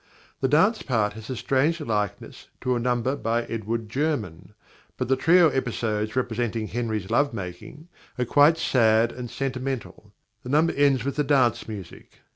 The 0.39 0.47
dance 0.47 0.81
part 0.81 1.13
has 1.13 1.29
a 1.29 1.35
strange 1.35 1.79
likeness 1.79 2.47
to 2.61 2.75
a 2.75 2.79
number 2.79 3.15
by 3.15 3.43
Edward 3.43 3.87
German, 3.87 4.55
but 4.97 5.09
the 5.09 5.15
trio 5.15 5.49
episodes 5.49 6.15
representing 6.15 6.69
Henry's 6.69 7.11
love 7.11 7.35
making 7.35 7.87
are 8.17 8.25
quite 8.25 8.57
sad 8.57 9.11
and 9.11 9.29
sentimental. 9.29 10.11
The 10.41 10.49
number 10.49 10.73
ends 10.73 11.05
with 11.05 11.17
the 11.17 11.23
dance 11.23 11.67
music. 11.67 12.21